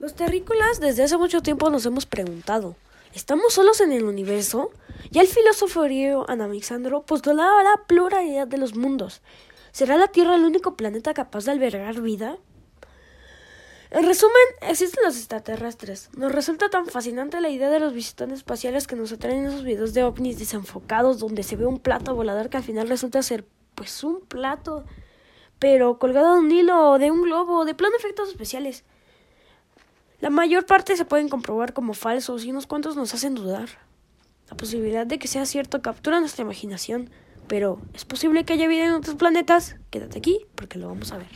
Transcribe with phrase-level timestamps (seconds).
[0.00, 2.74] Los terrícolas desde hace mucho tiempo nos hemos preguntado,
[3.12, 4.70] ¿estamos solos en el universo?
[5.10, 9.20] Ya el filósofo griego Anamixandro postulaba la pluralidad de los mundos.
[9.72, 12.38] ¿Será la Tierra el único planeta capaz de albergar vida?
[13.90, 16.08] En resumen, existen los extraterrestres.
[16.16, 19.92] Nos resulta tan fascinante la idea de los visitantes espaciales que nos atraen esos videos
[19.92, 23.44] de ovnis desenfocados donde se ve un plato volador que al final resulta ser
[23.74, 24.86] pues un plato,
[25.58, 28.82] pero colgado de un hilo de un globo, de plano efectos especiales.
[30.20, 33.70] La mayor parte se pueden comprobar como falsos y unos cuantos nos hacen dudar.
[34.50, 37.08] La posibilidad de que sea cierto captura nuestra imaginación,
[37.48, 39.76] pero ¿es posible que haya vida en otros planetas?
[39.88, 41.28] Quédate aquí porque lo vamos a ver.